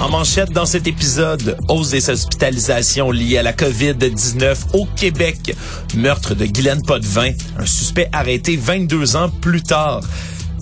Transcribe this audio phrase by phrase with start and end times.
[0.00, 5.54] En manchette dans cet épisode, hausse des hospitalisations liées à la COVID-19 au Québec.
[5.94, 10.00] Meurtre de Guylaine Potvin, un suspect arrêté 22 ans plus tard.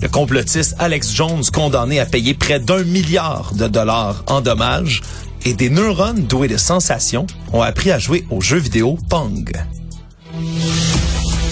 [0.01, 5.01] Le complotiste Alex Jones condamné à payer près d'un milliard de dollars en dommages.
[5.45, 9.53] Et des neurones doués de sensations ont appris à jouer aux jeux vidéo Pong.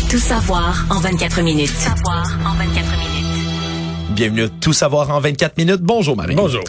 [0.10, 1.72] Tout savoir en 24 minutes.
[1.74, 3.18] Tout savoir en 24 minutes.
[4.10, 5.82] Bienvenue à Tout savoir en 24 minutes.
[5.82, 6.36] Bonjour Marie.
[6.36, 6.64] Bonjour.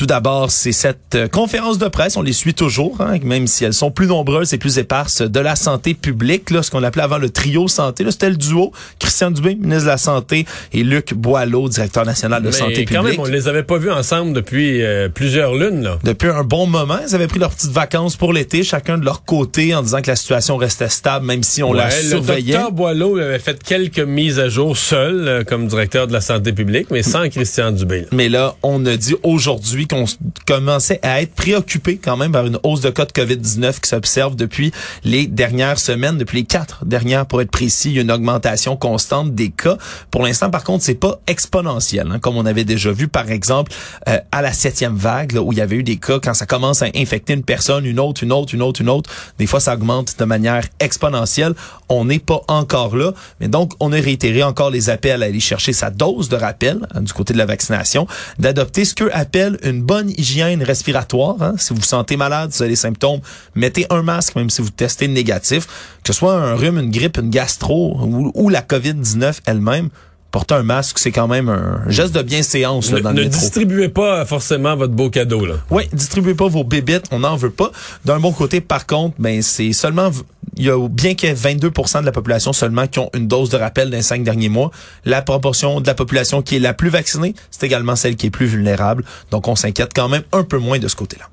[0.00, 3.66] Tout d'abord, c'est cette euh, conférence de presse, on les suit toujours, hein, même si
[3.66, 7.02] elles sont plus nombreuses et plus éparses, de la santé publique, là, ce qu'on appelait
[7.02, 8.02] avant le trio santé.
[8.02, 12.40] Là, c'était le duo Christian Dubé, ministre de la Santé, et Luc Boileau, directeur national
[12.40, 13.18] de Mais santé quand publique.
[13.18, 15.82] même, on les avait pas vus ensemble depuis euh, plusieurs lunes.
[15.82, 15.98] Là.
[16.02, 19.26] Depuis un bon moment, ils avaient pris leurs petites vacances pour l'été, chacun de leur
[19.26, 22.52] côté, en disant que la situation restait stable, même si on la Ouais, le surveillait.
[22.54, 26.54] docteur Boileau avait fait quelques mises à jour seul euh, comme directeur de la santé
[26.54, 28.00] publique, mais sans Christian Dubé.
[28.00, 28.06] là.
[28.12, 30.04] Mais là, on a dit aujourd'hui qu'on
[30.46, 34.36] commençait à être préoccupé quand même par une hausse de cas de COVID-19 qui s'observe
[34.36, 34.72] depuis
[35.04, 37.94] les dernières semaines, depuis les quatre dernières pour être précis.
[37.94, 39.76] Une augmentation constante des cas.
[40.10, 43.72] Pour l'instant, par contre, c'est pas exponentiel, hein, comme on avait déjà vu, par exemple,
[44.08, 46.46] euh, à la septième vague, là, où il y avait eu des cas, quand ça
[46.46, 49.60] commence à infecter une personne, une autre, une autre, une autre, une autre, des fois,
[49.60, 51.54] ça augmente de manière exponentielle.
[51.88, 53.12] On n'est pas encore là.
[53.40, 56.86] Mais donc, on a réitéré encore les appels à aller chercher sa dose de rappel
[56.94, 58.06] hein, du côté de la vaccination,
[58.38, 61.36] d'adopter ce qu'eux appellent une bonne hygiène respiratoire.
[61.40, 61.54] hein.
[61.58, 63.20] Si vous vous sentez malade, si vous avez des symptômes,
[63.54, 65.66] mettez un masque même si vous testez négatif.
[66.02, 69.88] Que ce soit un rhume, une grippe, une gastro ou, ou la COVID-19 elle-même,
[70.30, 73.24] porter un masque, c'est quand même un geste de bienséance là, Ne, dans ne le
[73.24, 73.40] métro.
[73.40, 75.44] distribuez pas forcément votre beau cadeau.
[75.44, 75.54] Là.
[75.70, 77.70] Oui, distribuez pas vos bébites, on n'en veut pas.
[78.04, 80.10] D'un bon côté, par contre, ben c'est seulement
[80.56, 83.28] il y a bien qu'il y ait 22% de la population seulement qui ont une
[83.28, 84.70] dose de rappel dans les cinq derniers mois.
[85.04, 88.30] La proportion de la population qui est la plus vaccinée, c'est également celle qui est
[88.30, 89.04] plus vulnérable.
[89.30, 91.28] Donc on s'inquiète quand même un peu moins de ce côté-là.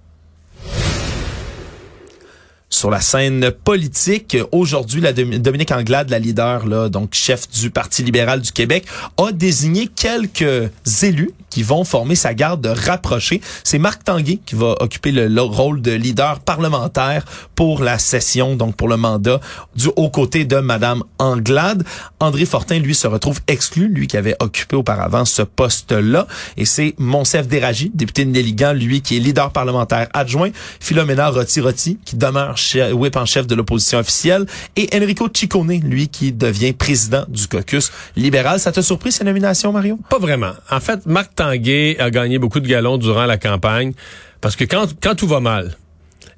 [2.78, 7.72] Sur la scène politique, aujourd'hui, la Dom- Dominique Anglade, la leader, là, donc chef du
[7.72, 8.86] Parti libéral du Québec,
[9.18, 10.70] a désigné quelques
[11.02, 13.42] élus qui vont former sa garde rapprochée.
[13.64, 18.56] C'est Marc Tanguay qui va occuper le, le rôle de leader parlementaire pour la session,
[18.56, 19.40] donc pour le mandat,
[19.76, 21.84] du haut côté de Madame Anglade.
[22.20, 26.28] André Fortin, lui, se retrouve exclu, lui qui avait occupé auparavant ce poste-là.
[26.58, 30.52] Et c'est Monsef Déragi, député de Néligan, lui qui est leader parlementaire adjoint.
[30.80, 34.46] Philomena Roti-Roti, qui demeure che- whip en chef de l'opposition officielle.
[34.76, 38.60] Et Enrico Ciccone, lui qui devient président du caucus libéral.
[38.60, 40.00] Ça t'a surpris ces nominations, Mario?
[40.10, 40.52] Pas vraiment.
[40.70, 43.94] En fait, Marc Tanguay a gagné beaucoup de galons durant la campagne
[44.42, 45.76] parce que quand, quand tout va mal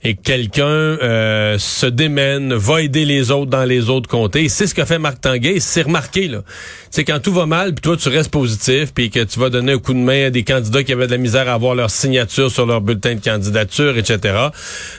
[0.04, 4.66] et que quelqu'un euh, se démène, va aider les autres dans les autres comtés, c'est
[4.66, 6.42] ce que fait Marc Tanguay, c'est remarqué là.
[6.90, 9.74] C'est quand tout va mal, puis toi tu restes positif, puis que tu vas donner
[9.74, 11.90] un coup de main à des candidats qui avaient de la misère à avoir leur
[11.90, 14.36] signature sur leur bulletin de candidature, etc.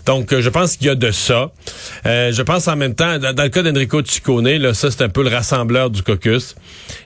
[0.04, 1.50] Donc euh, je pense qu'il y a de ça.
[2.06, 5.08] Euh, je pense en même temps, dans, le cas d'Enrico Ciccone, là, ça c'est un
[5.08, 6.54] peu le rassembleur du caucus.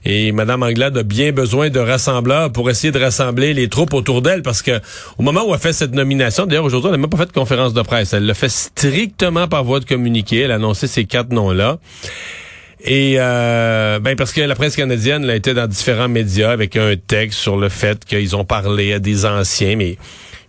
[0.04, 4.20] Et Mme Anglade a bien besoin de rassembleurs pour essayer de rassembler les troupes autour
[4.20, 4.80] d'elle, parce que
[5.16, 7.32] au moment où elle fait cette nomination, d'ailleurs aujourd'hui, elle n'a même pas fait de
[7.32, 10.40] conférence de Elle l'a fait strictement par voie de communiqué.
[10.40, 11.78] Elle a annoncé ces quatre noms-là.
[12.86, 16.94] Et euh, ben parce que la presse canadienne l'a été dans différents médias avec un
[16.96, 19.96] texte sur le fait qu'ils ont parlé à des anciens, mais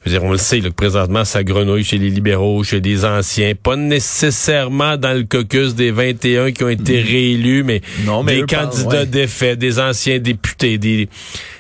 [0.06, 2.80] je veux dire, on le sait, là, que présentement, ça grenouille chez les libéraux, chez
[2.80, 8.22] des anciens, pas nécessairement dans le caucus des 21 qui ont été réélus, mais, Non,
[8.22, 9.06] mais des parlent, candidats ouais.
[9.06, 11.10] défaits, des anciens députés, des,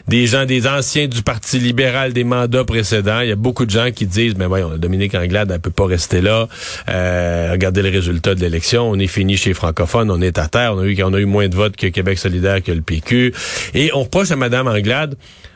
[0.08, 3.22] des gens, des anciens du Parti libéral des mandats précédents.
[3.22, 5.88] Il y a beaucoup de gens qui disent, mais voyons, Dominique Anglade, elle peut pas
[5.88, 6.48] rester là.
[6.90, 8.90] Euh, regardez le résultat de l'élection.
[8.90, 10.12] On est fini chez les francophones.
[10.12, 10.74] On est à terre.
[10.76, 13.34] On a eu, on a eu moins de votes que Québec solidaire que le PQ.
[13.74, 15.16] Et on reproche à Madame Anglade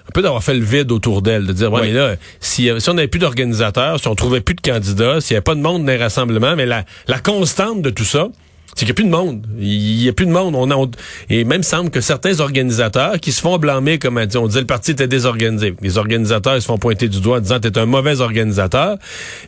[0.10, 1.88] un peu d'avoir fait le vide autour d'elle, de dire, ouais, Oui.
[1.90, 5.36] mais là, si, si on n'avait plus d'organisateurs, si on trouvait plus de candidats, s'il
[5.36, 8.28] n'y avait pas de monde dans les rassemblements, mais la, la constante de tout ça,
[8.76, 9.48] c'est qu'il n'y a plus de monde.
[9.60, 10.56] Il n'y a plus de monde.
[10.56, 10.90] On a, on-
[11.30, 14.62] et même semble que certains organisateurs qui se font blâmer, comme on dit, on disait
[14.62, 15.76] le parti était désorganisé.
[15.82, 18.98] Les organisateurs, ils se font pointer du doigt en disant t'es un mauvais organisateur.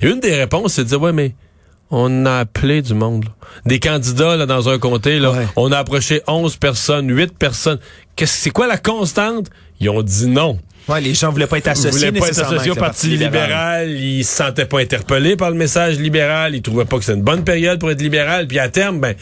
[0.02, 1.34] Et une des réponses, c'est de dire, ouais, mais
[1.92, 3.26] on a appelé du monde.
[3.26, 3.32] là.
[3.66, 5.48] Des candidats là, dans un comté, là, Ouais.
[5.56, 7.80] on a approché 11 personnes, 8 personnes.
[8.16, 9.48] Qu'est-ce, c'est quoi la constante?
[9.82, 10.58] Ils ont dit non.
[10.88, 13.90] Ouais, les gens voulaient pas être Ils associés voulaient pas être associés au Parti libéral.
[13.90, 16.56] Ils se sentaient pas interpellés par le message libéral.
[16.56, 18.48] Ils trouvaient pas que c'était une bonne période pour être libéral.
[18.48, 19.16] Puis à terme, ben,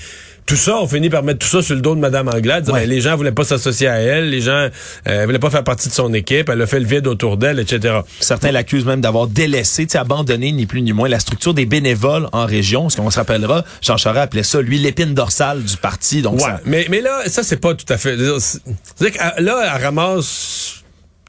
[0.49, 2.67] tout ça, on finit par mettre tout ça sur le dos de Mme Anglade.
[2.69, 2.81] Ouais.
[2.81, 4.67] ben, les gens voulaient pas s'associer à elle, les gens
[5.07, 7.59] euh, voulaient pas faire partie de son équipe, elle a fait le vide autour d'elle,
[7.59, 7.99] etc.
[8.19, 12.45] Certains l'accusent même d'avoir délaissé, abandonné ni plus ni moins la structure des bénévoles en
[12.47, 12.81] région.
[12.83, 16.21] Parce qu'on se rappellera, Jean Charest appelait ça, lui, l'épine dorsale du parti.
[16.23, 18.17] Donc Ouais, ça- mais, mais là, ça, c'est pas tout à fait...
[18.17, 20.78] C'est-à-dire que là, elle ramasse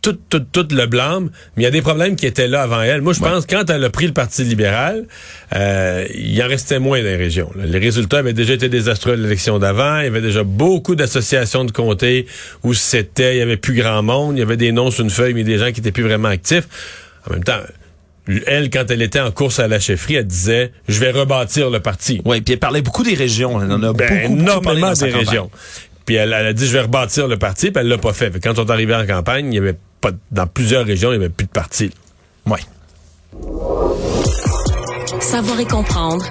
[0.03, 2.81] tout, tout, tout le blâme, mais il y a des problèmes qui étaient là avant
[2.81, 3.03] elle.
[3.03, 5.05] Moi, je pense que quand elle a pris le Parti libéral,
[5.55, 7.51] euh, il en restait moins dans les régions.
[7.55, 7.65] là.
[7.67, 9.99] Les résultats avaient déjà été désastreux à l'élection d'avant.
[10.01, 12.27] Il y avait déjà beaucoup d'associations de comtés
[12.63, 14.37] où c'était, il y avait plus grand monde.
[14.37, 16.29] Il y avait des noms sur une feuille, mais des gens qui étaient plus vraiment
[16.29, 16.67] actifs.
[17.29, 17.61] En même temps,
[18.47, 21.81] elle, quand elle était en course à la chefferie, elle disait, je vais rebâtir le
[21.81, 22.23] parti.
[22.25, 23.61] Ouais, puis elle parlait beaucoup des régions.
[23.61, 25.29] Elle en a Ben, beaucoup, beaucoup parlé énormément sa des campagne.
[25.29, 25.51] régions.
[26.07, 28.33] Puis elle, elle a dit, je vais rebâtir le parti, puis elle l'a pas fait.
[28.43, 29.77] Quand on est arrivé en campagne, il y avait
[30.31, 31.91] dans plusieurs régions, il y avait plus de parti.
[32.47, 32.61] Ouais.
[35.21, 36.25] Savoir et comprendre.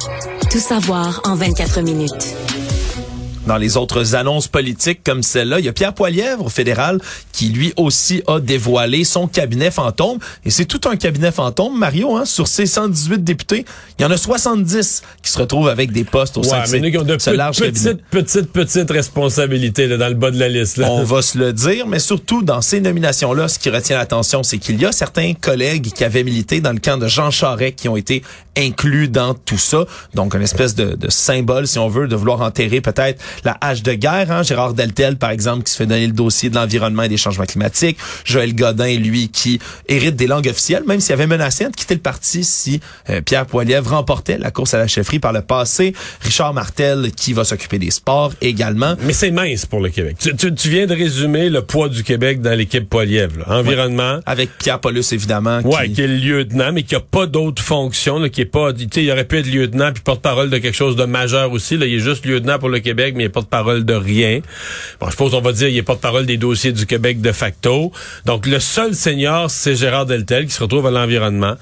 [0.52, 2.36] Tout savoir en 24 minutes.
[3.50, 7.00] Dans les autres annonces politiques comme celle-là, il y a Pierre Poilièvre au fédéral
[7.32, 10.20] qui lui aussi a dévoilé son cabinet fantôme.
[10.46, 13.66] Et c'est tout un cabinet fantôme, Mario, hein, sur ces 118 députés.
[13.98, 16.72] Il y en a 70 qui se retrouvent avec des postes au sein Ouais, de
[16.74, 17.96] mais ces- nous de ce large cabinet.
[17.96, 20.78] petites, petites, petites responsabilités là, dans le bas de la liste.
[20.78, 20.88] Là.
[20.92, 24.60] On va se le dire, mais surtout dans ces nominations-là, ce qui retient l'attention, c'est
[24.60, 27.90] qu'il y a certains collègues qui avaient milité dans le camp de Jean Charest qui
[27.90, 28.22] ont été
[28.56, 29.86] inclus dans tout ça.
[30.14, 33.84] Donc, une espèce de, de symbole, si on veut, de vouloir enterrer peut-être la hache
[33.84, 34.32] de guerre.
[34.32, 34.44] Hein?
[34.44, 37.46] Gérard Deltel, par exemple, qui se fait donner le dossier de l'environnement et des changements
[37.46, 37.98] climatiques.
[38.26, 42.00] Joël Godin, lui, qui hérite des langues officielles, même s'il avait menacé de quitter le
[42.02, 45.94] parti si euh, Pierre Poilievre remportait la course à la chefferie par le passé.
[46.22, 48.96] Richard Martel, qui va s'occuper des sports également.
[49.04, 50.18] Mais c'est mince pour le Québec.
[50.20, 53.40] Tu, tu- tu viens de résumer le poids du Québec dans l'équipe Poilievre.
[53.40, 53.58] là.
[53.60, 54.20] Environnement.
[54.26, 55.60] Avec Pierre Paulus, évidemment.
[55.62, 58.46] Ouais, qui- qui est le lieutenant, mais qui a pas d'autre fonction, là, qui est
[58.46, 61.52] pas, tu sais, il aurait pu être lieutenant puis porte-parole de quelque chose de majeur
[61.52, 61.78] aussi.
[61.78, 64.42] Là, il est juste lieutenant pour le Québec, mais est porte-parole de rien.
[65.00, 67.92] Bon, je suppose on va dire, il est porte-parole des dossiers du Québec de facto.
[68.26, 71.56] Donc, le seul senior, c'est Gérard Deltel qui se retrouve à l'environnement.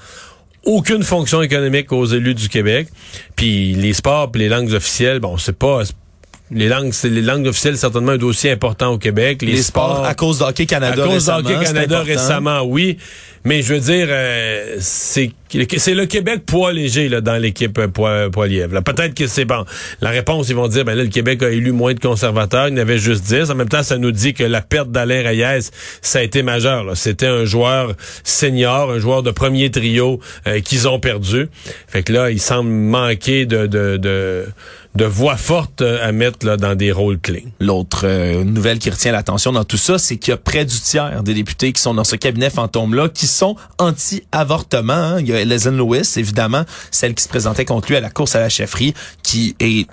[0.64, 2.88] Aucune fonction économique aux élus du Québec.
[3.36, 5.82] Puis les sports, puis les langues officielles, bon, c'est pas
[6.50, 9.42] les langues, c'est les langues officielles, certainement un dossier important au Québec.
[9.42, 12.98] Les, les sports, à cause d'Hockey Canada à cause d'Hockey Canada récemment, oui.
[13.44, 15.30] Mais je veux dire, euh, c'est
[15.78, 18.28] c'est le Québec poids léger là, dans l'équipe euh, poids.
[18.30, 19.64] Peut-être que c'est bon.
[20.00, 22.74] La réponse, ils vont dire, ben là, le Québec a élu moins de conservateurs, il
[22.74, 23.50] en avait juste 10.
[23.50, 25.70] En même temps, ça nous dit que la perte d'Alain Reyes,
[26.02, 26.96] ça a été majeur.
[26.96, 31.48] C'était un joueur senior, un joueur de premier trio euh, qu'ils ont perdu.
[31.86, 36.56] Fait que là, il semble manquer de, de, de, voix fortes euh, à mettre là,
[36.56, 37.46] dans des rôles clés.
[37.60, 40.78] L'autre euh, nouvelle qui retient l'attention dans tout ça, c'est qu'il y a près du
[40.80, 44.92] tiers des députés qui sont dans ce cabinet fantôme-là qui sont anti-avortement.
[44.92, 45.22] hein.
[45.38, 48.48] A Elezen Lewis, évidemment, celle qui se présentait contre lui à la course à la
[48.48, 49.88] chefferie, qui est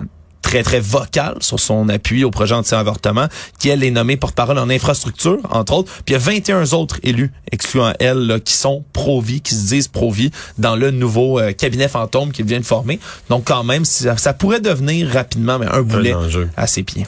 [0.46, 3.26] très, très vocale sur son appui au projet anti-avortement,
[3.58, 5.92] qui, elle, est nommée porte-parole en infrastructure, entre autres.
[6.04, 9.66] Puis il y a 21 autres élus, excluant elle, là, qui sont pro-vie, qui se
[9.66, 13.00] disent pro-vie, dans le nouveau euh, cabinet fantôme qu'il vient de former.
[13.28, 16.14] Donc, quand même, ça, ça pourrait devenir rapidement mais un boulet
[16.56, 17.06] à ses pieds.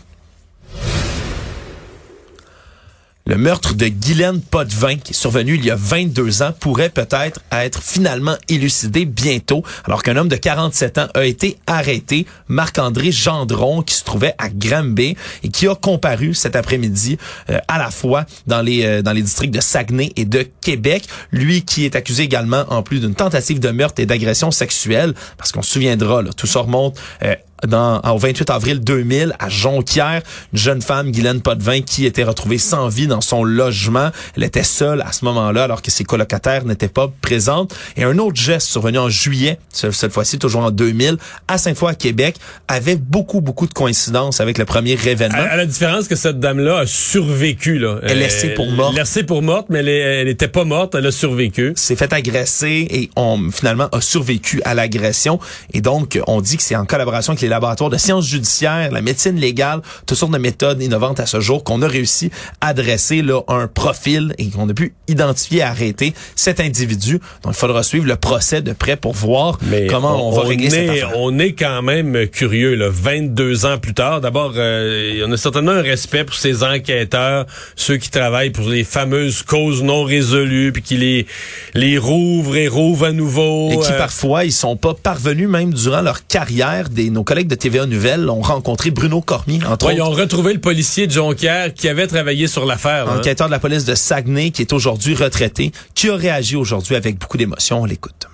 [3.28, 7.40] Le meurtre de Guylaine Potvin, qui est survenu il y a 22 ans, pourrait peut-être
[7.52, 13.82] être finalement élucidé bientôt, alors qu'un homme de 47 ans a été arrêté, Marc-André Gendron,
[13.82, 17.18] qui se trouvait à Granby et qui a comparu cet après-midi
[17.50, 21.04] euh, à la fois dans les euh, dans les districts de Saguenay et de Québec.
[21.30, 25.52] Lui qui est accusé également en plus d'une tentative de meurtre et d'agression sexuelle, parce
[25.52, 27.34] qu'on se souviendra, là, tout ça remonte euh,
[27.66, 30.22] dans, au 28 avril 2000 à Jonquière,
[30.52, 34.10] une jeune femme, Guylaine Potvin, qui était retrouvée sans vie dans son logement.
[34.36, 37.74] Elle était seule à ce moment-là, alors que ses colocataires n'étaient pas présentes.
[37.96, 41.16] Et un autre geste survenu en juillet, ce- cette fois-ci toujours en 2000,
[41.48, 42.36] à Sainte-Foy, à Québec,
[42.68, 45.38] avait beaucoup, beaucoup de coïncidences avec le premier événement.
[45.38, 47.78] À, à la différence que cette dame-là a survécu.
[47.78, 47.98] Là.
[48.02, 48.94] Elle est laissée pour morte.
[48.96, 51.72] Laissée pour morte, mais elle, est- elle était pas morte, elle a survécu.
[51.76, 55.38] s'est fait agresser et on finalement a survécu à l'agression.
[55.72, 59.02] Et donc, on dit que c'est en collaboration avec les laboratoires de sciences judiciaires, la
[59.02, 63.22] médecine légale, toutes sortes de méthodes innovantes à ce jour qu'on a réussi à dresser
[63.22, 67.20] là, un profil et qu'on a pu identifier et arrêter cet individu.
[67.42, 70.70] Donc, il faudra suivre le procès de près pour voir Mais comment on, va régler
[70.70, 71.12] cette est, affaire.
[71.16, 74.20] on est quand même curieux, là, 22 ans plus tard.
[74.20, 78.84] D'abord, euh, on a certainement un respect pour ces enquêteurs, ceux qui travaillent pour les
[78.84, 81.26] fameuses causes non résolues, puis qui les,
[81.74, 83.70] les rouvrent et rouvrent à nouveau.
[83.70, 86.88] Et qui euh, parfois, ils sont pas parvenus même durant leur carrière.
[86.88, 89.92] Des, nos collègues de TVA Nouvelles ont rencontré Bruno Cormier, entre ouais, autres.
[89.92, 93.08] ils ont retrouvé le policier de Jonquière qui avait travaillé sur l'affaire.
[93.08, 93.18] hein.
[93.18, 97.18] enquêteur de la police de Saguenay, qui est aujourd'hui retraité, qui a réagi aujourd'hui avec
[97.18, 97.82] beaucoup d'émotion.
[97.82, 98.26] On l'écoute.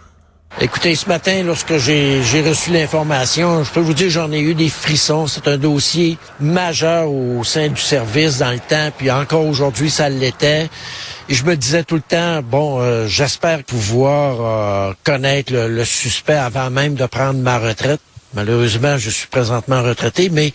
[0.60, 4.68] Écoutez, ce matin, lorsque j'ai reçu l'information, je peux vous dire j'en ai eu des
[4.68, 5.26] frissons.
[5.26, 10.08] C'est un dossier majeur au sein du service dans le temps, puis encore aujourd'hui, ça
[10.08, 10.70] l'était.
[11.28, 16.34] Et je me disais tout le temps, bon, euh, j'espère pouvoir euh, connaître le, suspect
[16.34, 18.00] avant même de prendre ma retraite.
[18.34, 20.52] Malheureusement, je suis présentement retraité, mais,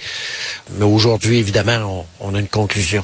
[0.77, 3.03] mais aujourd'hui, évidemment, on a une conclusion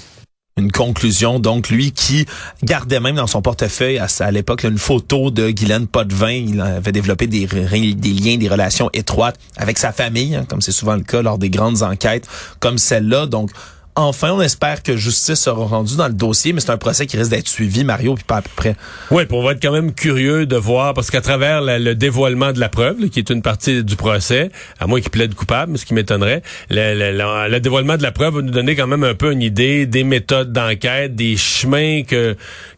[0.57, 1.39] une conclusion.
[1.39, 2.25] Donc, lui qui
[2.63, 6.31] gardait même dans son portefeuille à, l'époque une photo de Guylaine Potvin.
[6.31, 10.71] Il avait développé des, des liens, des relations étroites avec sa famille, hein, comme c'est
[10.71, 12.27] souvent le cas lors des grandes enquêtes
[12.61, 13.25] comme celle-là.
[13.25, 13.51] Donc,
[13.97, 17.15] Enfin, on espère que justice sera rendue dans le dossier, mais c'est un procès qui
[17.15, 18.75] risque d'être suivi, Mario, puis pas à peu près.
[19.09, 22.59] Oui, on va être quand même curieux de voir, parce qu'à travers le dévoilement de
[22.59, 24.49] la preuve, qui est une partie du procès,
[24.79, 28.41] à moins qu'il plaide coupable, ce qui m'étonnerait, le, le, dévoilement de la preuve va
[28.41, 32.35] nous donner quand même un peu une idée des méthodes d'enquête, des chemins que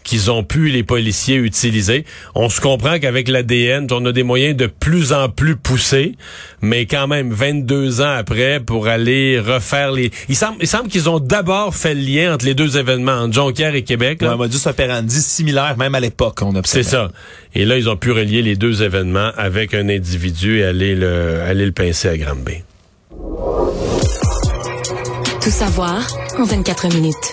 [0.08, 2.06] qu'ils ont pu les policiers utiliser.
[2.34, 6.16] On se comprend qu'avec l'ADN, on a des moyens de plus en plus poussés,
[6.62, 10.12] mais quand même 22 ans après pour aller refaire les.
[10.30, 13.34] Il semble, il semble qu'ils ont d'abord fait le lien entre les deux événements, entre
[13.34, 14.22] Jonquière et Québec.
[14.22, 14.32] Là.
[14.32, 17.10] Ouais, modus operandi similaire, même à l'époque, on C'est ça.
[17.54, 21.42] Et là, ils ont pu relier les deux événements avec un individu et aller le,
[21.42, 22.64] aller le pincer à Granby.
[25.42, 27.32] Tout savoir en 24 minutes.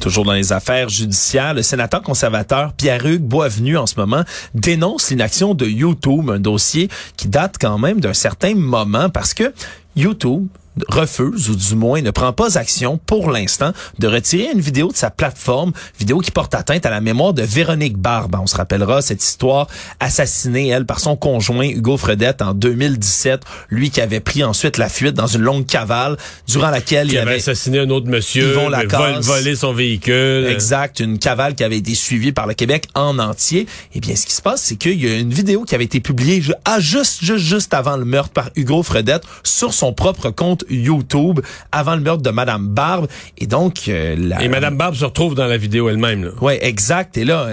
[0.00, 4.22] Toujours dans les affaires judiciaires, le sénateur conservateur Pierre-Hugues Boisvenu en ce moment
[4.54, 9.52] dénonce l'inaction de YouTube, un dossier qui date quand même d'un certain moment parce que
[9.96, 10.46] YouTube
[10.88, 14.96] refuse, ou du moins ne prend pas action pour l'instant, de retirer une vidéo de
[14.96, 18.36] sa plateforme, vidéo qui porte atteinte à la mémoire de Véronique Barbe.
[18.40, 19.68] On se rappellera cette histoire
[20.00, 24.88] assassinée, elle, par son conjoint Hugo Fredette en 2017, lui qui avait pris ensuite la
[24.88, 26.16] fuite dans une longue cavale,
[26.46, 28.74] durant laquelle il avait, avait assassiné un autre monsieur, vol,
[29.20, 30.46] volé son véhicule.
[30.46, 33.66] Exact, une cavale qui avait été suivie par le Québec en entier.
[33.94, 36.00] Eh bien, ce qui se passe, c'est qu'il y a une vidéo qui avait été
[36.00, 40.64] publiée ah, juste, juste, juste avant le meurtre par Hugo Fredette sur son propre compte
[40.70, 41.40] YouTube
[41.72, 43.06] avant le meurtre de Madame Barbe.
[43.38, 44.42] Et donc, euh, la...
[44.42, 46.32] Et Madame Barbe se retrouve dans la vidéo elle-même.
[46.40, 47.16] Ouais, exact.
[47.16, 47.48] Et là,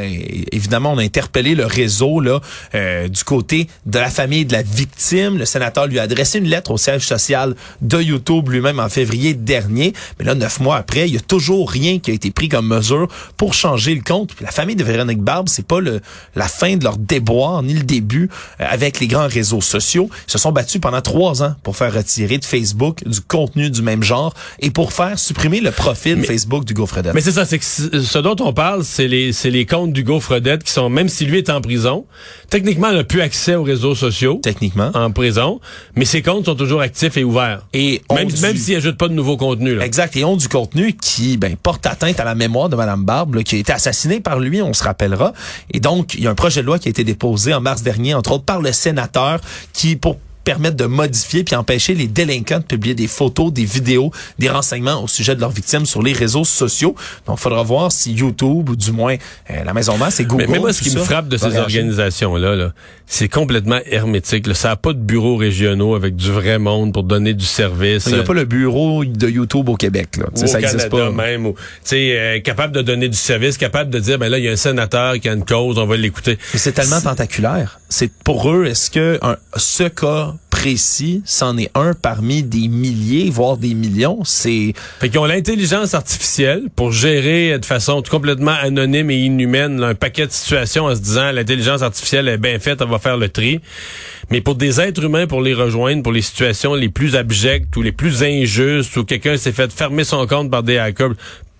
[0.52, 2.40] évidemment, on a interpellé le réseau là
[2.76, 5.38] euh, du côté de la famille de la victime.
[5.38, 9.34] Le sénateur lui a adressé une lettre au siège social de YouTube lui-même en février
[9.34, 9.94] dernier.
[10.20, 12.68] Mais là, neuf mois après, il y a toujours rien qui a été pris comme
[12.68, 14.34] mesure pour changer le compte.
[14.34, 16.02] Puis la famille de Véronique Barbe, c'est pas le,
[16.36, 18.30] la fin de leur déboire ni le début
[18.60, 20.10] euh, avec les grands réseaux sociaux.
[20.28, 23.82] Ils se sont battus pendant trois ans pour faire retirer de Facebook du contenu du
[23.82, 27.14] même genre et pour faire supprimer le profil Facebook du Fredette.
[27.14, 30.04] Mais c'est ça, c'est que ce dont on parle, c'est les, c'est les comptes du
[30.20, 32.06] Fredette qui sont, même si lui est en prison,
[32.50, 34.40] techniquement, il n'a plus accès aux réseaux sociaux.
[34.44, 34.92] Techniquement.
[34.94, 35.60] En prison.
[35.96, 37.66] Mais ses comptes sont toujours actifs et ouverts.
[37.74, 39.86] Et même, même s'il ajoute pas de nouveau contenu, là.
[39.86, 40.16] Exact.
[40.16, 43.56] Et ont du contenu qui, ben, porte atteinte à la mémoire de Mme Barbe, qui
[43.56, 45.34] a été assassinée par lui, on se rappellera.
[45.72, 47.82] Et donc, il y a un projet de loi qui a été déposé en mars
[47.84, 49.40] dernier, entre autres par le sénateur,
[49.74, 54.12] qui, pour permettre de modifier puis empêcher les délinquants de publier des photos, des vidéos,
[54.40, 56.96] des renseignements au sujet de leurs victimes sur les réseaux sociaux.
[57.26, 59.16] Donc, il faudra voir si YouTube ou du moins
[59.50, 60.48] euh, la Maison Mère, c'est Google.
[60.50, 62.72] Mais, moi, ce qui me frappe de ces organisations-là, -là,
[63.06, 64.48] c'est complètement hermétique.
[64.48, 64.54] Là.
[64.54, 68.06] Ça n'a pas de bureaux régionaux avec du vrai monde pour donner du service.
[68.08, 70.18] Il n'y a pas le bureau de YouTube au Québec.
[70.18, 70.26] Là.
[70.34, 71.12] Ou ça Canada pas.
[71.12, 71.46] même.
[71.46, 71.56] Ou,
[71.94, 74.58] euh, capable de donner du service, capable de dire, ben là, il y a un
[74.58, 76.38] sénateur qui a une cause, on va l'écouter.
[76.54, 77.80] C'est tellement tentaculaire.
[77.90, 83.32] C'est pour eux, est-ce que un, ce cas précis, c'en est un parmi des milliers,
[83.32, 84.20] voire des millions.
[84.24, 89.96] C'est fait qu'ils ont l'intelligence artificielle pour gérer de façon complètement anonyme et inhumaine un
[89.96, 93.30] paquet de situations en se disant l'intelligence artificielle est bien faite, elle va faire le
[93.30, 93.62] tri.
[94.30, 97.82] Mais pour des êtres humains, pour les rejoindre, pour les situations les plus abjectes ou
[97.82, 101.14] les plus injustes, où quelqu'un s'est fait fermer son compte par des hackers,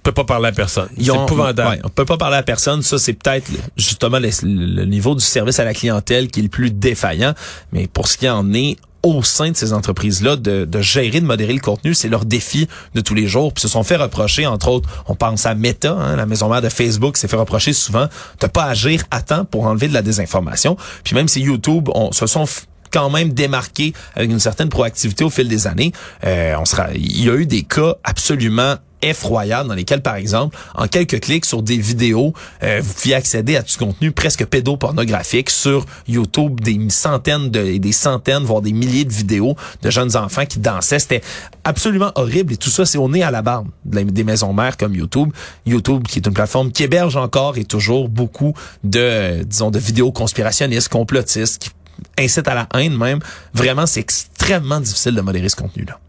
[0.04, 0.90] peut pas parler à personne.
[0.98, 1.82] C'est épouvantable.
[1.84, 2.82] on peut pas parler à personne.
[2.82, 6.72] Ça, c'est peut-être justement le, niveau du service à la clientèle qui est le plus
[6.72, 7.34] défaillant.
[7.72, 11.26] Mais pour ce qui en est, au sein de ces entreprises-là de, de, gérer, de
[11.26, 13.54] modérer le contenu, c'est leur défi de tous les jours.
[13.54, 16.62] Puis se sont fait reprocher, entre autres, on pense à Meta, hein, la maison mère
[16.62, 18.08] de Facebook, s'est fait reprocher souvent
[18.40, 20.78] de pas agir à temps pour enlever de la désinformation.
[21.04, 22.46] Puis même si YouTube on, se sont
[22.92, 25.92] quand même démarqués avec une certaine proactivité au fil des années,
[26.24, 30.58] euh, on sera, il y a eu des cas absolument effroyables dans lesquels, par exemple,
[30.76, 32.34] en quelques clics sur des vidéos,
[32.64, 37.92] euh, vous pouviez accéder à du contenu presque pédopornographique sur YouTube, des centaines de, des
[37.92, 41.00] centaines, voire des milliers de vidéos de jeunes enfants qui dansaient.
[41.00, 41.22] C'était
[41.64, 44.96] absolument horrible et tout ça, c'est au nez à la barbe des maisons mères comme
[44.96, 45.32] YouTube.
[45.66, 50.12] YouTube, qui est une plateforme qui héberge encore et toujours beaucoup de, disons, de vidéos
[50.12, 51.70] conspirationnistes, complotistes, qui
[52.18, 53.20] incitent à la haine même.
[53.54, 56.00] Vraiment, c'est extrêmement difficile de modérer ce contenu-là.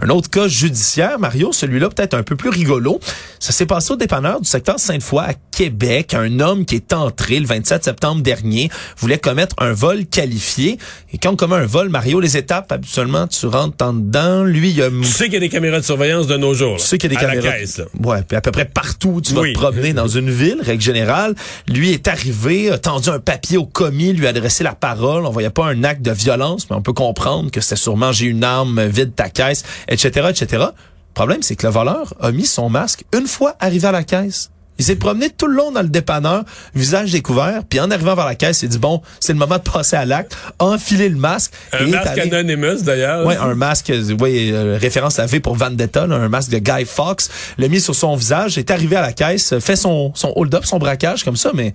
[0.00, 3.00] Un autre cas judiciaire, Mario, celui-là peut-être un peu plus rigolo.
[3.40, 6.14] Ça s'est passé au dépanneur du secteur Sainte-Foy à Québec.
[6.14, 10.78] Un homme qui est entré le 27 septembre dernier voulait commettre un vol qualifié.
[11.12, 14.44] Et quand on commet un vol, Mario, les étapes, habituellement, tu rentres en dedans.
[14.44, 14.88] Lui, il a...
[14.88, 16.76] Tu sais qu'il y a des caméras de surveillance de nos jours.
[16.76, 17.50] Tu sais qu'il y a des à caméras.
[17.50, 17.84] La caisse, là.
[18.04, 19.52] Ouais, puis à peu près partout où tu vas Oui.
[19.52, 21.34] te promener dans une ville, règle générale.
[21.66, 25.26] Lui est arrivé, a tendu un papier au commis, lui a adressé la parole.
[25.26, 28.26] On voyait pas un acte de violence, mais on peut comprendre que c'était sûrement j'ai
[28.26, 30.46] une arme, vide ta caisse, etc., etc.
[30.52, 34.04] Le problème, c'est que le voleur a mis son masque une fois arrivé à la
[34.04, 34.50] caisse.
[34.80, 38.26] Il s'est promené tout le long dans le dépanneur, visage découvert, puis en arrivant vers
[38.26, 41.16] la caisse, il dit bon, c'est le moment de passer à l'acte, a enfilé le
[41.16, 41.52] masque.
[41.72, 43.26] Un et masque allé- anonymous, d'ailleurs.
[43.26, 46.84] Ouais, un masque, ouais, euh, référence à V pour Vendetta, là, un masque de Guy
[46.84, 47.28] Fox,
[47.58, 50.78] l'a mis sur son visage, est arrivé à la caisse, fait son, son hold-up, son
[50.78, 51.72] braquage comme ça, mais le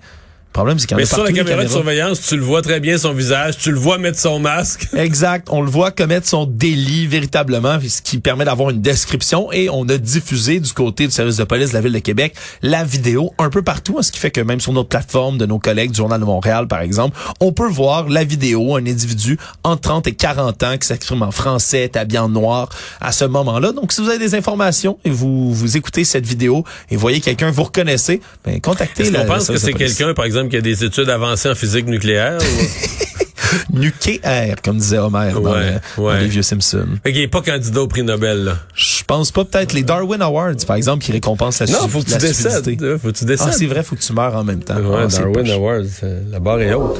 [0.54, 2.62] problème, c'est qu'il y en Mais a sur la caméra de surveillance, tu le vois
[2.62, 4.88] très bien son visage, tu le vois mettre son masque.
[4.96, 5.48] Exact.
[5.50, 9.86] On le voit commettre son délit véritablement, ce qui permet d'avoir une description et on
[9.88, 13.32] a diffusé du côté du service de police de la ville de Québec la vidéo
[13.38, 15.90] un peu partout, hein, ce qui fait que même sur notre plateforme de nos collègues
[15.90, 20.06] du Journal de Montréal, par exemple, on peut voir la vidéo, un individu entre 30
[20.06, 22.68] et 40 ans qui s'exprime en français, habillé en noir
[23.00, 23.72] à ce moment-là.
[23.72, 27.50] Donc, si vous avez des informations et vous, vous écoutez cette vidéo et voyez quelqu'un
[27.50, 30.60] que vous reconnaissez, ben, contactez la- le pense que c'est quelqu'un, par exemple, qui a
[30.60, 32.38] des études avancées en physique nucléaire?
[32.40, 36.86] ou- nucléaire, comme disait Homer dans, Ouais, le- dans les vieux Simpsons.
[37.04, 38.58] Fait qu'il n'est pas candidat au prix Nobel, là.
[38.74, 42.10] Je pense pas peut-être les Darwin Awards, par exemple, qui récompensent la Non, faut que
[42.10, 42.98] tu décèdes.
[43.00, 43.52] Faut que tu Ah, décèdes.
[43.52, 44.76] c'est vrai, faut que tu meurs en même temps.
[44.76, 45.50] Ouais, Ah, Darwin.
[45.50, 46.98] Awards, euh, la barre est haute.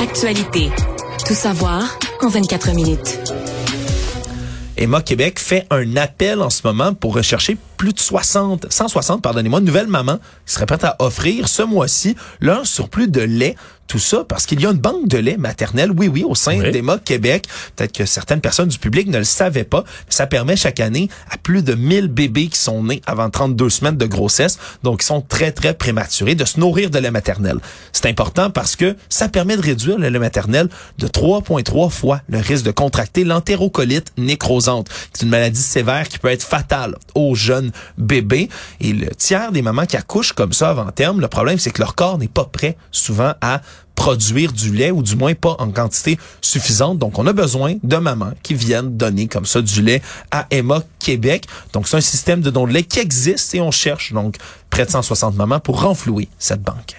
[0.00, 0.70] Actualité.
[1.26, 3.31] Tout savoir en 24 minutes.
[4.76, 9.60] Emma Québec fait un appel en ce moment pour rechercher plus de 60, 160, pardonnez-moi,
[9.60, 13.54] nouvelles mamans qui seraient prêtes à offrir ce mois-ci leur surplus de lait.
[13.92, 16.58] Tout ça parce qu'il y a une banque de lait maternel, oui, oui, au sein
[16.58, 16.70] Oui.
[16.72, 17.44] d'Emma Québec.
[17.76, 19.84] Peut-être que certaines personnes du public ne le savaient pas.
[19.84, 23.68] mais Ça permet chaque année à plus de 1000 bébés qui sont nés avant 32
[23.68, 27.58] semaines de grossesse, donc qui sont très, très prématurés, de se nourrir de lait maternel.
[27.92, 32.38] C'est important parce que ça permet de réduire le lait maternel de 3,3 fois le
[32.38, 37.34] risque de contracter l'entérocolite nécrosante, qui est une maladie sévère qui peut être fatale aux
[37.34, 38.48] jeunes bébés.
[38.80, 41.82] Et le tiers des mamans qui accouchent comme ça avant terme, le problème, c'est que
[41.82, 43.60] leur corps n'est pas prêt souvent à
[43.94, 46.98] produire du lait ou du moins pas en quantité suffisante.
[46.98, 50.82] Donc, on a besoin de mamans qui viennent donner comme ça du lait à Emma
[50.98, 51.46] Québec.
[51.72, 54.36] Donc, c'est un système de don de lait qui existe et on cherche donc
[54.70, 56.96] près de 160 mamans pour renflouer cette banque.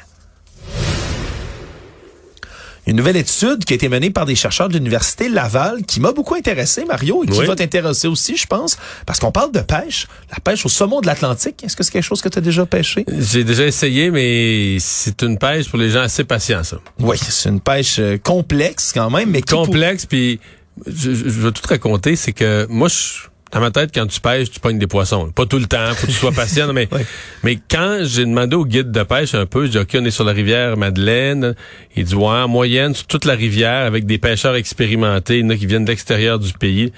[2.86, 6.12] Une nouvelle étude qui a été menée par des chercheurs de l'Université Laval qui m'a
[6.12, 7.46] beaucoup intéressé, Mario, et qui Oui.
[7.46, 11.06] va t'intéresser aussi, je pense, parce qu'on parle de pêche, la pêche au saumon de
[11.08, 11.64] l'Atlantique.
[11.64, 13.06] Est-ce que c'est quelque chose que tu as déjà pêché?
[13.08, 16.78] J'ai déjà essayé, mais c'est une pêche pour les gens assez patients, ça.
[17.00, 20.42] Oui, c'est une pêche euh, complexe quand même, mais pour- Complexe, puis
[20.86, 24.08] je, je- je vais tout te raconter, c'est que moi, je, dans ma tête, quand
[24.08, 25.32] tu pêches, tu pognes des poissons.
[25.32, 26.90] Pas tout le temps, faut que tu sois patient, mais,
[27.44, 30.12] mais quand j'ai demandé au guide de pêche un peu, je dis, OK, on est
[30.12, 31.54] sur la rivière Madeleine.
[31.96, 35.46] Il dit, ouais, en moyenne, sur toute la rivière, avec des pêcheurs expérimentés, il y
[35.46, 36.92] en a qui viennent de l'extérieur du pays,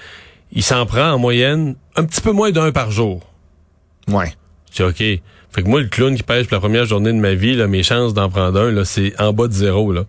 [0.50, 3.20] il s'en prend en moyenne un petit peu moins d'un par jour.
[4.08, 4.32] Ouais.
[4.72, 5.22] Je dis, OK.
[5.56, 7.66] Fait que moi, le clown qui pêche pour la première journée de ma vie, là,
[7.66, 10.04] mes chances d'en prendre un, là, c'est en bas de zéro, là.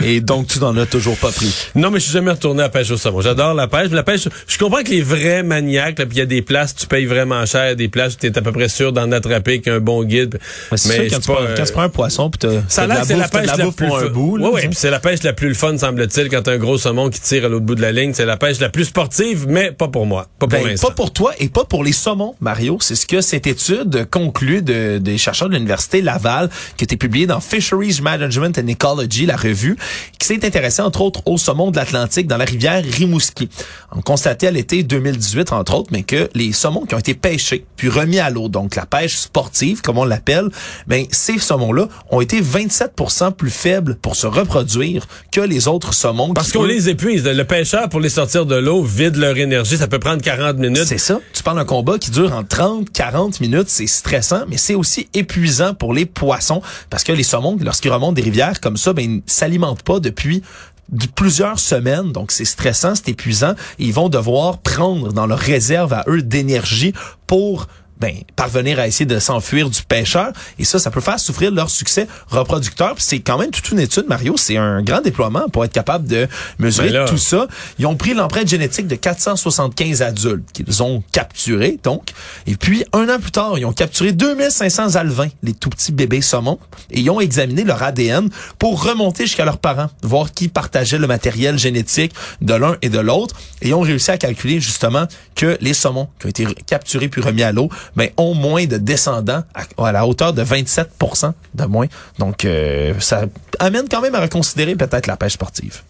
[0.00, 1.52] Et donc, tu n'en as toujours pas pris?
[1.74, 3.20] Non, mais je suis jamais retourné à la pêche au saumon.
[3.20, 3.88] J'adore la pêche.
[3.90, 6.40] Mais La pêche, je comprends que les vrais maniaques, là, puis il y a des
[6.40, 9.10] places, tu payes vraiment cher, des places où tu es à peu près sûr d'en
[9.10, 10.38] attraper qu'un bon guide.
[10.70, 12.38] Mais c'est sûr, quand, suis tu pas, prends, euh, quand tu prends un poisson, puis
[12.38, 14.36] t'as ça que c'est la pêche la plus pour un bout.
[14.36, 14.70] là, ouais, ouais, disons.
[14.70, 17.48] puis c'est la pêche la plus fun, semble-t-il, quand un gros saumon qui tire à
[17.48, 18.12] l'autre bout de la ligne.
[18.14, 20.28] C'est la pêche la plus sportive, mais pas pour moi.
[20.38, 22.78] Pas pour Ben, pas pour toi et pas pour les saumons, Mario.
[22.80, 26.96] C'est ce que cette étude conclut de, des chercheurs de l'Université Laval, qui a été
[26.96, 29.76] publiée dans Fisheries Management and Ecology, la revue,
[30.18, 33.48] qui s'est intéressée, entre autres, aux saumons de l'Atlantique dans la rivière Rimouski.
[33.94, 37.64] On constatait à l'été 2018, entre autres, mais que les saumons qui ont été pêchés,
[37.76, 40.48] puis remis à l'eau, donc la pêche sportive, comme on l'appelle,
[40.86, 46.34] ben, ces saumons-là ont été 27% plus faibles pour se reproduire que les autres saumons.
[46.34, 47.24] Parce qu'on eux, les épuise.
[47.24, 49.76] Le pêcheur, pour les sortir de l'eau, vide leur énergie.
[49.76, 50.84] Ça peut prendre 40 minutes.
[50.86, 51.20] C'est ça.
[51.32, 53.68] Tu parles d'un combat qui dure en 30, 40 minutes.
[53.68, 58.12] C'est stressant, mais c'est aussi épuisant pour les poissons parce que les saumons, lorsqu'ils remontent
[58.12, 60.42] des rivières comme ça, ben, ils ne s'alimentent pas depuis
[60.88, 62.12] de plusieurs semaines.
[62.12, 63.54] Donc, c'est stressant, c'est épuisant.
[63.78, 66.92] Ils vont devoir prendre dans leur réserve à eux d'énergie
[67.26, 67.66] pour
[68.00, 70.32] ben, parvenir à essayer de s'enfuir du pêcheur.
[70.58, 72.94] Et ça, ça peut faire souffrir leur succès reproducteur.
[72.98, 74.36] C'est quand même toute une étude, Mario.
[74.36, 76.26] C'est un grand déploiement pour être capable de
[76.58, 77.46] mesurer Ben là- tout ça.
[77.78, 82.10] Ils ont pris l'empreinte génétique de 475 adultes qu'ils ont capturés, donc.
[82.46, 86.20] Et puis, un an plus tard, ils ont capturé 2500 alevins, les tout petits bébés
[86.22, 86.58] saumons,
[86.90, 88.28] et ils ont examiné leur ADN
[88.58, 92.98] pour remonter jusqu'à leurs parents, voir qui partageait le matériel génétique de l'un et de
[92.98, 93.36] l'autre.
[93.60, 97.20] Et ils ont réussi à calculer, justement, que les saumons qui ont été capturés puis
[97.20, 101.64] remis à l'eau, ben, ont moins de descendants à, à la hauteur de 27% de
[101.64, 101.86] moins.
[102.18, 103.24] Donc, euh, ça
[103.58, 105.82] amène quand même à reconsidérer peut-être la pêche sportive.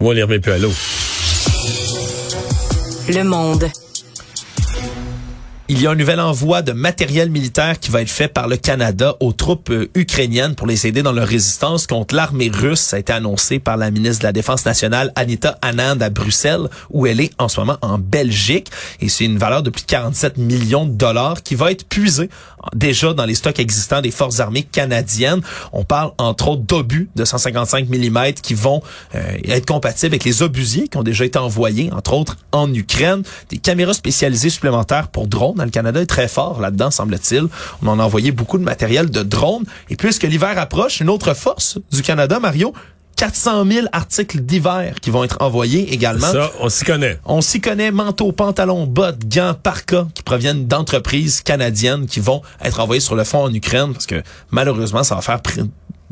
[0.00, 0.72] Ou on les remet plus à l'eau.
[3.08, 3.70] Le monde.
[5.74, 8.58] Il y a un nouvel envoi de matériel militaire qui va être fait par le
[8.58, 12.80] Canada aux troupes euh, ukrainiennes pour les aider dans leur résistance contre l'armée russe.
[12.80, 16.68] Ça a été annoncé par la ministre de la Défense nationale, Anita Anand, à Bruxelles,
[16.90, 18.68] où elle est en ce moment en Belgique.
[19.00, 22.28] Et c'est une valeur de plus de 47 millions de dollars qui va être puisée
[22.74, 25.40] déjà dans les stocks existants des forces armées canadiennes.
[25.72, 28.82] On parle entre autres d'obus de 155 mm qui vont
[29.14, 33.22] euh, être compatibles avec les obusiers qui ont déjà été envoyés, entre autres en Ukraine.
[33.48, 35.61] Des caméras spécialisées supplémentaires pour drones.
[35.64, 37.46] Le Canada est très fort là-dedans, semble-t-il.
[37.82, 39.64] On en a envoyé beaucoup de matériel de drones.
[39.90, 42.72] Et puisque l'hiver approche, une autre force du Canada, Mario,
[43.16, 46.26] 400 000 articles d'hiver qui vont être envoyés également.
[46.26, 47.20] Ça, on s'y connaît.
[47.24, 52.80] On s'y connaît, manteaux, pantalons, bottes, gants, parkas qui proviennent d'entreprises canadiennes qui vont être
[52.80, 55.40] envoyés sur le front en Ukraine parce que malheureusement, ça va faire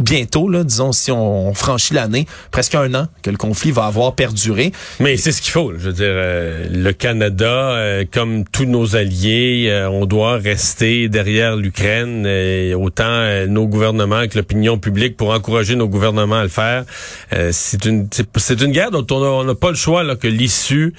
[0.00, 4.14] bientôt, là, disons, si on franchit l'année, presque un an que le conflit va avoir
[4.14, 4.72] perduré.
[4.98, 5.72] Mais c'est ce qu'il faut.
[5.72, 11.08] Je veux dire, euh, le Canada, euh, comme tous nos alliés, euh, on doit rester
[11.08, 16.42] derrière l'Ukraine, euh, autant euh, nos gouvernements que l'opinion publique pour encourager nos gouvernements à
[16.42, 16.84] le faire.
[17.32, 20.94] Euh, c'est une c'est une guerre dont on n'a pas le choix là que l'issue.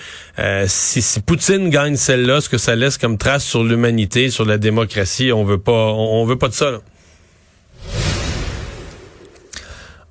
[0.67, 4.57] si, si Poutine gagne celle-là, ce que ça laisse comme trace sur l'humanité, sur la
[4.57, 6.71] démocratie, on veut pas, on, on veut pas de ça.
[6.71, 6.79] là.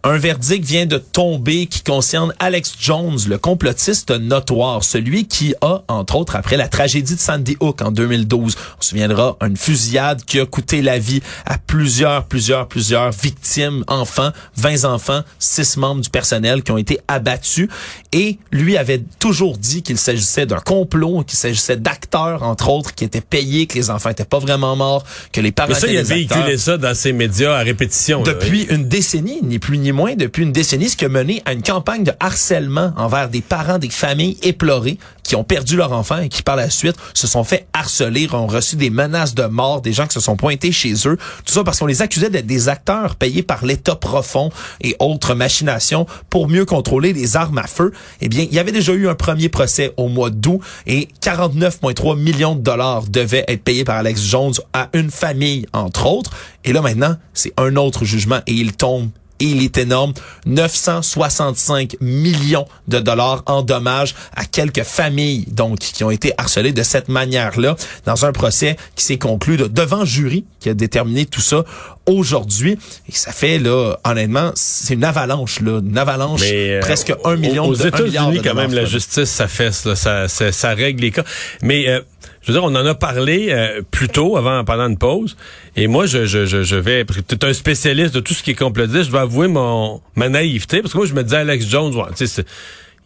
[0.02, 5.82] Un verdict vient de tomber qui concerne Alex Jones, le complotiste notoire, celui qui a,
[5.88, 10.24] entre autres, après la tragédie de Sandy Hook en 2012, on se souviendra, une fusillade
[10.24, 16.00] qui a coûté la vie à plusieurs, plusieurs, plusieurs victimes, enfants, 20 enfants, 6 membres
[16.00, 17.68] du personnel qui ont été abattus.
[18.12, 23.04] Et lui avait toujours dit qu'il s'agissait d'un complot, qu'il s'agissait d'acteurs, entre autres, qui
[23.04, 25.96] étaient payés, que les enfants étaient pas vraiment morts, que les parents Mais ça, étaient
[25.96, 28.24] il a véhiculé ça dans ses médias à répétition.
[28.24, 28.32] là.
[28.32, 31.52] Depuis une décennie, ni plus ni moins, depuis une décennie, ce qui a mené à
[31.52, 36.18] une campagne de harcèlement envers des parents, des familles éplorées qui ont perdu leur enfant
[36.18, 39.80] et qui par la suite se sont fait harceler, ont reçu des menaces de mort,
[39.80, 41.16] des gens qui se sont pointés chez eux.
[41.44, 44.50] Tout ça parce qu'on les accusait d'être des acteurs payés par l'État profond
[44.80, 47.92] et autres machinations pour mieux contrôler les armes à feu.
[48.20, 52.18] Eh bien, il y avait déjà eu un premier procès au mois d'août et 49,3
[52.18, 56.32] millions de dollars devaient être payés par Alex Jones à une famille, entre autres.
[56.64, 60.12] Et là, maintenant, c'est un autre jugement et il tombe et il est énorme.
[60.46, 66.82] 965 millions de dollars en dommages à quelques familles, donc, qui ont été harcelées de
[66.82, 67.76] cette manière-là
[68.06, 71.64] dans un procès qui s'est conclu là, devant jury qui a déterminé tout ça
[72.06, 72.78] aujourd'hui.
[73.08, 77.36] Et ça fait, là, honnêtement, c'est une avalanche, là, une avalanche, Mais, euh, presque un
[77.36, 80.28] million aux de un milliard États-Unis, de quand même, la justice, ça fesse, là, ça,
[80.28, 81.24] ça, ça règle les cas.
[81.62, 82.00] Mais euh,
[82.42, 85.36] je veux dire, on en a parlé euh, plus tôt, avant, pendant une pause.
[85.76, 87.00] Et moi, je, je, je, vais.
[87.00, 89.04] Es un spécialiste de tout ce qui est complotiste.
[89.04, 92.04] Je dois avouer mon ma naïveté, parce que moi, je me disais Alex Jones, ouais,
[92.16, 92.44] tu sais,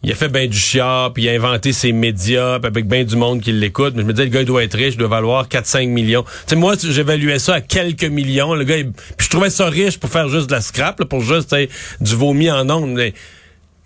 [0.03, 3.03] il a fait ben du chiard, puis il a inventé ses médias, puis avec ben
[3.05, 3.93] du monde qui l'écoute.
[3.95, 6.23] Mais je me disais, le gars, il doit être riche, il doit valoir 4-5 millions.
[6.23, 8.53] Tu sais, moi, j'évaluais ça à quelques millions.
[8.53, 11.05] Le gars, il- puis je trouvais ça riche pour faire juste de la scrap, là,
[11.05, 11.55] pour juste
[12.01, 12.93] du vomi en ondes.
[12.93, 13.13] Mais,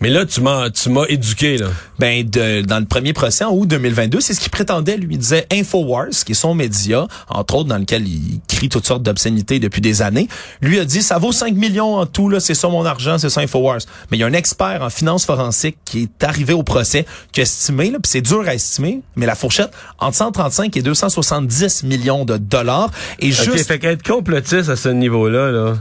[0.01, 1.67] mais là, tu m'as tu m'as éduqué, là.
[1.99, 4.95] Ben, de, dans le premier procès en août 2022, c'est ce qu'il prétendait.
[4.95, 8.87] Lui il disait Infowars, qui est son média, entre autres dans lequel il crie toutes
[8.87, 10.27] sortes d'obscénités depuis des années.
[10.61, 13.29] Lui a dit, ça vaut 5 millions en tout, là, c'est ça mon argent, c'est
[13.29, 13.81] ça Infowars.
[14.09, 17.41] Mais il y a un expert en finance forensique qui est arrivé au procès, qui
[17.41, 21.83] a estimé, là, puis c'est dur à estimer, mais la fourchette, entre 135 et 270
[21.83, 22.91] millions de dollars.
[23.19, 23.67] Et OK, juste...
[23.67, 25.75] fait qu'être complotiste à ce niveau-là, là,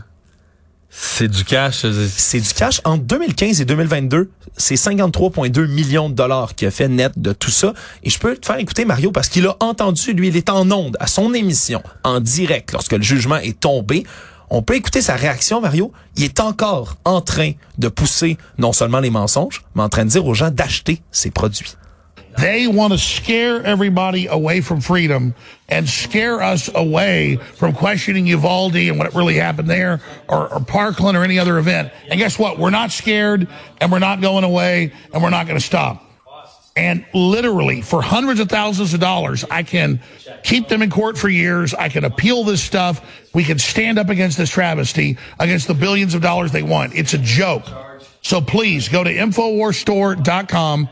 [0.90, 1.84] c'est du cash.
[2.08, 2.80] c'est- du cash.
[2.84, 7.50] Entre 2015 et 2022, c'est 53,2 millions de dollars qui a fait net de tout
[7.50, 7.74] ça.
[8.02, 10.70] Et je peux te faire écouter Mario parce qu'il a entendu, lui, il est en
[10.70, 14.04] onde à son émission, en direct, lorsque le jugement est tombé.
[14.50, 15.92] On peut écouter sa réaction, Mario.
[16.16, 20.10] Il est encore en train de pousser non seulement les mensonges, mais en train de
[20.10, 21.74] dire aux gens d'acheter ses produits.
[22.36, 25.34] They want to scare everybody away from freedom
[25.68, 31.16] and scare us away from questioning Uvalde and what really happened there or, or Parkland
[31.16, 31.92] or any other event.
[32.08, 32.58] And guess what?
[32.58, 33.48] We're not scared
[33.80, 36.04] and we're not going away and we're not going to stop.
[36.76, 40.00] And literally, for hundreds of thousands of dollars, I can
[40.44, 41.74] keep them in court for years.
[41.74, 43.04] I can appeal this stuff.
[43.34, 46.94] We can stand up against this travesty, against the billions of dollars they want.
[46.94, 47.64] It's a joke.
[48.22, 50.88] So please go to InfoWarsStore.com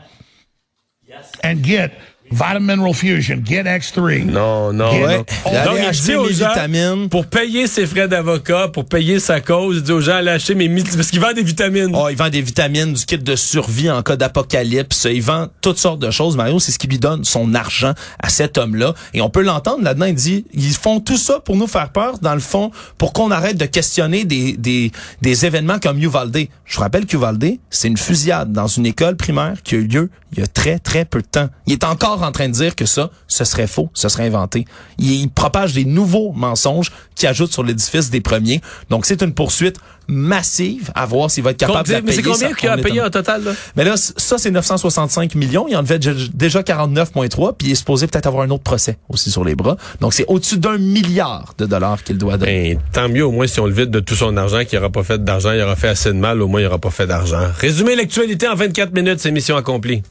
[1.43, 1.99] and get
[2.31, 4.25] Vitamin Mineral Fusion, get X3.
[4.25, 7.09] Non, non, Donc, il acheter dit aux gens, vitamines.
[7.09, 10.55] pour payer ses frais d'avocat, pour payer sa cause, il dit aux gens, allez acheter
[10.55, 10.67] mes...
[10.83, 11.91] Parce qu'il vend des vitamines.
[11.93, 15.07] Oh, il vend des vitamines, du kit de survie en cas d'apocalypse.
[15.09, 16.35] Il vend toutes sortes de choses.
[16.35, 18.93] Mario, c'est ce qui lui donne son argent à cet homme-là.
[19.13, 20.05] Et on peut l'entendre là-dedans.
[20.07, 23.31] Il dit, ils font tout ça pour nous faire peur, dans le fond, pour qu'on
[23.31, 26.47] arrête de questionner des, des, des événements comme Uvalde.
[26.65, 30.09] Je vous rappelle qu'Uvalde, c'est une fusillade dans une école primaire qui a eu lieu
[30.33, 31.49] il y a très, très peu de temps.
[31.67, 34.65] Il est encore en train de dire que ça, ce serait faux, ce serait inventé.
[34.97, 38.61] Il, il propage des nouveaux mensonges qui ajoutent sur l'édifice des premiers.
[38.89, 39.77] Donc, c'est une poursuite
[40.09, 42.33] massive à voir s'il va être capable de la mais c'est payer.
[42.33, 43.51] combien qu'il a payé en total, là?
[43.75, 45.65] Mais là, ça, c'est 965 millions.
[45.67, 48.97] Il en devait dé- déjà 49,3, puis il est supposé peut-être avoir un autre procès
[49.09, 49.75] aussi sur les bras.
[49.99, 52.75] Donc, c'est au-dessus d'un milliard de dollars qu'il doit donner.
[52.75, 54.91] Ben, tant mieux, au moins, si on le vide de tout son argent, qu'il n'aura
[54.91, 57.07] pas fait d'argent, il aura fait assez de mal, au moins, il n'aura pas fait
[57.07, 57.45] d'argent.
[57.59, 60.03] Résumer l'actualité en 24 minutes, c'est mission accomplie.